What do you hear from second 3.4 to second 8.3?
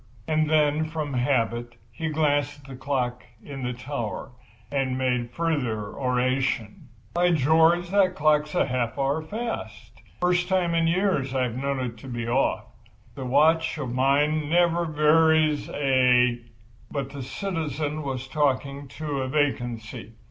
in the tower, and made further oration. "By George! that